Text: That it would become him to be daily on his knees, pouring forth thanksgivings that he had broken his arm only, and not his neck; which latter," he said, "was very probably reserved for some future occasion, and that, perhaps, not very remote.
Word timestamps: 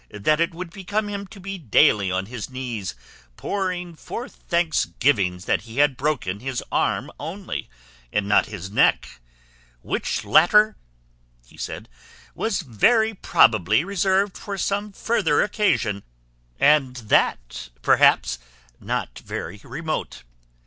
That 0.09 0.39
it 0.41 0.51
would 0.55 0.71
become 0.71 1.09
him 1.09 1.27
to 1.27 1.39
be 1.39 1.59
daily 1.59 2.09
on 2.11 2.25
his 2.25 2.49
knees, 2.49 2.95
pouring 3.37 3.95
forth 3.95 4.33
thanksgivings 4.49 5.45
that 5.45 5.61
he 5.61 5.77
had 5.77 5.95
broken 5.95 6.39
his 6.39 6.63
arm 6.71 7.11
only, 7.19 7.69
and 8.11 8.27
not 8.27 8.47
his 8.47 8.71
neck; 8.71 9.21
which 9.83 10.25
latter," 10.25 10.75
he 11.45 11.55
said, 11.55 11.87
"was 12.33 12.61
very 12.63 13.13
probably 13.13 13.83
reserved 13.83 14.35
for 14.39 14.57
some 14.57 14.91
future 14.91 15.43
occasion, 15.43 16.01
and 16.59 16.95
that, 16.95 17.69
perhaps, 17.83 18.39
not 18.79 19.19
very 19.19 19.61
remote. 19.63 20.23